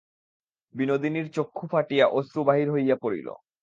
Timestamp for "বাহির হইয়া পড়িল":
2.43-3.27